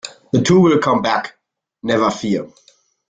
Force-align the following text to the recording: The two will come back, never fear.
The 0.31 0.41
two 0.41 0.59
will 0.59 0.79
come 0.79 1.03
back, 1.03 1.37
never 1.83 2.09
fear. 2.09 2.47